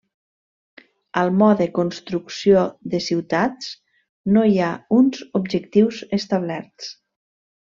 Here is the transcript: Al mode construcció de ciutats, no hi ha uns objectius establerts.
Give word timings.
Al 1.23 1.27
mode 1.41 1.67
construcció 1.75 2.63
de 2.95 3.01
ciutats, 3.09 3.69
no 4.39 4.47
hi 4.55 4.59
ha 4.61 4.71
uns 5.01 5.23
objectius 5.41 6.01
establerts. 6.23 6.91